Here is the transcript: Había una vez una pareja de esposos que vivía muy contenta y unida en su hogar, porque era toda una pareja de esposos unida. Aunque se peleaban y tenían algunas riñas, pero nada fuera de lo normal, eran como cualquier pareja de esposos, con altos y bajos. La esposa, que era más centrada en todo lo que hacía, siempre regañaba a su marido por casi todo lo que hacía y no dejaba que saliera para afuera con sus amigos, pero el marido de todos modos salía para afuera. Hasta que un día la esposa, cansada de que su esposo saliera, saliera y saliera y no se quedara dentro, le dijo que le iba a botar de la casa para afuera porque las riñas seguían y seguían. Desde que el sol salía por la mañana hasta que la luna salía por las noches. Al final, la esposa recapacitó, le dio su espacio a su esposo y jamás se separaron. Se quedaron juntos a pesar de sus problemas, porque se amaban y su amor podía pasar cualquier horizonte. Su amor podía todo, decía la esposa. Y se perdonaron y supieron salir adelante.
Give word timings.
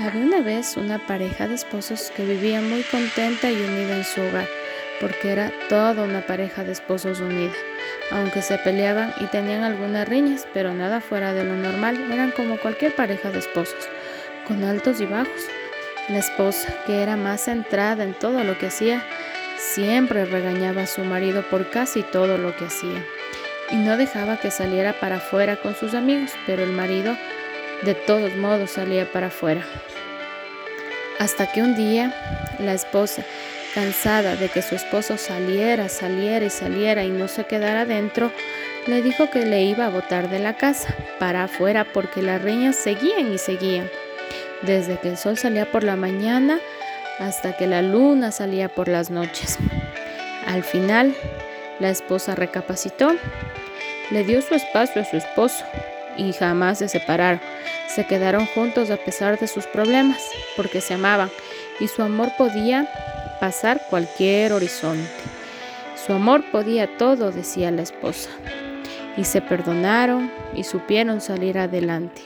Había 0.00 0.22
una 0.22 0.42
vez 0.42 0.76
una 0.76 1.04
pareja 1.04 1.48
de 1.48 1.56
esposos 1.56 2.12
que 2.14 2.24
vivía 2.24 2.60
muy 2.60 2.82
contenta 2.84 3.50
y 3.50 3.56
unida 3.56 3.96
en 3.96 4.04
su 4.04 4.20
hogar, 4.20 4.46
porque 5.00 5.32
era 5.32 5.50
toda 5.68 6.04
una 6.04 6.24
pareja 6.24 6.62
de 6.62 6.70
esposos 6.70 7.18
unida. 7.18 7.52
Aunque 8.12 8.40
se 8.42 8.58
peleaban 8.58 9.12
y 9.18 9.24
tenían 9.24 9.64
algunas 9.64 10.08
riñas, 10.08 10.46
pero 10.54 10.72
nada 10.72 11.00
fuera 11.00 11.34
de 11.34 11.42
lo 11.42 11.56
normal, 11.56 12.12
eran 12.12 12.30
como 12.30 12.58
cualquier 12.58 12.94
pareja 12.94 13.32
de 13.32 13.40
esposos, 13.40 13.88
con 14.46 14.62
altos 14.62 15.00
y 15.00 15.06
bajos. 15.06 15.42
La 16.08 16.18
esposa, 16.18 16.72
que 16.86 17.02
era 17.02 17.16
más 17.16 17.46
centrada 17.46 18.04
en 18.04 18.14
todo 18.14 18.44
lo 18.44 18.56
que 18.56 18.68
hacía, 18.68 19.04
siempre 19.56 20.26
regañaba 20.26 20.82
a 20.82 20.86
su 20.86 21.02
marido 21.02 21.42
por 21.50 21.70
casi 21.70 22.04
todo 22.04 22.38
lo 22.38 22.54
que 22.54 22.66
hacía 22.66 23.04
y 23.70 23.76
no 23.76 23.96
dejaba 23.96 24.38
que 24.38 24.50
saliera 24.50 24.92
para 24.94 25.16
afuera 25.16 25.56
con 25.56 25.74
sus 25.74 25.94
amigos, 25.94 26.30
pero 26.46 26.62
el 26.62 26.72
marido 26.72 27.16
de 27.82 27.94
todos 27.94 28.34
modos 28.36 28.72
salía 28.72 29.10
para 29.10 29.28
afuera. 29.28 29.64
Hasta 31.18 31.50
que 31.50 31.62
un 31.62 31.74
día 31.74 32.12
la 32.58 32.74
esposa, 32.74 33.24
cansada 33.74 34.36
de 34.36 34.48
que 34.48 34.62
su 34.62 34.74
esposo 34.74 35.16
saliera, 35.16 35.88
saliera 35.88 36.44
y 36.46 36.50
saliera 36.50 37.04
y 37.04 37.10
no 37.10 37.28
se 37.28 37.44
quedara 37.44 37.84
dentro, 37.84 38.32
le 38.86 39.02
dijo 39.02 39.30
que 39.30 39.44
le 39.44 39.62
iba 39.62 39.86
a 39.86 39.90
botar 39.90 40.30
de 40.30 40.38
la 40.38 40.56
casa 40.56 40.94
para 41.18 41.44
afuera 41.44 41.86
porque 41.92 42.22
las 42.22 42.40
riñas 42.42 42.76
seguían 42.76 43.32
y 43.32 43.38
seguían. 43.38 43.88
Desde 44.62 44.98
que 44.98 45.10
el 45.10 45.16
sol 45.16 45.38
salía 45.38 45.70
por 45.70 45.84
la 45.84 45.96
mañana 45.96 46.58
hasta 47.18 47.56
que 47.56 47.66
la 47.66 47.82
luna 47.82 48.32
salía 48.32 48.68
por 48.68 48.88
las 48.88 49.10
noches. 49.10 49.58
Al 50.46 50.64
final, 50.64 51.14
la 51.80 51.90
esposa 51.90 52.34
recapacitó, 52.34 53.14
le 54.10 54.24
dio 54.24 54.40
su 54.40 54.54
espacio 54.54 55.02
a 55.02 55.04
su 55.04 55.16
esposo 55.16 55.64
y 56.18 56.32
jamás 56.32 56.78
se 56.78 56.88
separaron. 56.88 57.40
Se 57.88 58.04
quedaron 58.06 58.46
juntos 58.46 58.90
a 58.90 58.98
pesar 58.98 59.38
de 59.38 59.46
sus 59.46 59.66
problemas, 59.66 60.20
porque 60.56 60.82
se 60.82 60.94
amaban 60.94 61.30
y 61.80 61.88
su 61.88 62.02
amor 62.02 62.30
podía 62.36 62.86
pasar 63.40 63.80
cualquier 63.88 64.52
horizonte. 64.52 65.08
Su 66.06 66.12
amor 66.12 66.44
podía 66.50 66.98
todo, 66.98 67.30
decía 67.30 67.70
la 67.70 67.82
esposa. 67.82 68.30
Y 69.16 69.24
se 69.24 69.40
perdonaron 69.40 70.30
y 70.54 70.64
supieron 70.64 71.20
salir 71.20 71.58
adelante. 71.58 72.22